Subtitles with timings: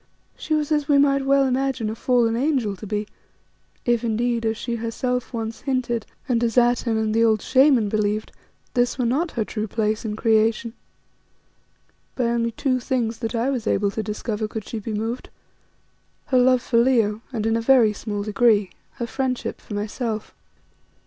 [0.35, 3.07] She was as we might well imagine a fallen angel to be,
[3.85, 8.31] if indeed, as she herself once hinted and as Atene and the old Shaman believed,
[8.73, 10.73] this were not her true place in creation.
[12.15, 15.29] By only two things that I was able to discover could she be moved
[16.25, 20.33] her love for Leo and, in a very small degree, her friendship for myself.